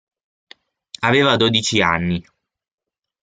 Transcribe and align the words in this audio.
Aveva 1.09 1.35
dodici 1.35 1.79
anni. 1.79 2.25